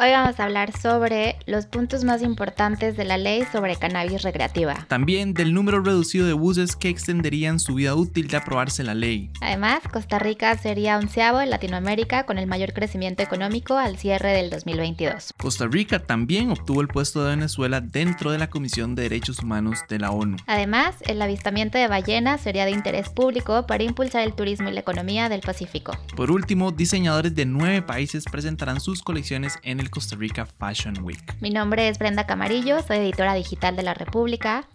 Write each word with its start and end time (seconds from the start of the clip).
Hoy 0.00 0.12
vamos 0.12 0.38
a 0.38 0.44
hablar 0.44 0.78
sobre 0.78 1.40
los 1.46 1.66
puntos 1.66 2.04
más 2.04 2.22
importantes 2.22 2.96
de 2.96 3.04
la 3.04 3.18
ley 3.18 3.42
sobre 3.50 3.74
cannabis 3.74 4.22
recreativa. 4.22 4.86
También 4.86 5.34
del 5.34 5.52
número 5.52 5.82
reducido 5.82 6.24
de 6.24 6.34
buses 6.34 6.76
que 6.76 6.88
extenderían 6.88 7.58
su 7.58 7.74
vida 7.74 7.96
útil 7.96 8.28
de 8.28 8.36
aprobarse 8.36 8.84
la 8.84 8.94
ley. 8.94 9.32
Además, 9.40 9.80
Costa 9.92 10.20
Rica 10.20 10.56
sería 10.56 10.98
onceavo 10.98 11.40
en 11.40 11.50
Latinoamérica 11.50 12.26
con 12.26 12.38
el 12.38 12.46
mayor 12.46 12.74
crecimiento 12.74 13.24
económico 13.24 13.76
al 13.76 13.98
cierre 13.98 14.28
del 14.34 14.50
2022. 14.50 15.34
Costa 15.36 15.66
Rica 15.66 15.98
también 15.98 16.52
obtuvo 16.52 16.80
el 16.80 16.86
puesto 16.86 17.24
de 17.24 17.30
Venezuela 17.30 17.80
dentro 17.80 18.30
de 18.30 18.38
la 18.38 18.50
Comisión 18.50 18.94
de 18.94 19.02
Derechos 19.02 19.40
Humanos 19.40 19.80
de 19.88 19.98
la 19.98 20.12
ONU. 20.12 20.36
Además, 20.46 20.94
el 21.08 21.20
avistamiento 21.20 21.76
de 21.76 21.88
ballenas 21.88 22.40
sería 22.40 22.66
de 22.66 22.70
interés 22.70 23.08
público 23.08 23.66
para 23.66 23.82
impulsar 23.82 24.22
el 24.22 24.34
turismo 24.34 24.68
y 24.68 24.74
la 24.74 24.80
economía 24.80 25.28
del 25.28 25.40
Pacífico. 25.40 25.90
Por 26.14 26.30
último, 26.30 26.70
diseñadores 26.70 27.34
de 27.34 27.46
nueve 27.46 27.82
países 27.82 28.26
presentarán 28.30 28.78
sus 28.78 29.02
colecciones 29.02 29.58
en 29.64 29.80
el 29.80 29.87
Costa 29.90 30.16
Rica 30.16 30.46
Fashion 30.46 30.94
Week. 31.02 31.36
Mi 31.40 31.50
nombre 31.50 31.88
es 31.88 31.98
Brenda 31.98 32.26
Camarillo, 32.26 32.82
soy 32.82 32.98
editora 32.98 33.34
digital 33.34 33.76
de 33.76 33.82
La 33.82 33.94
República. 33.94 34.68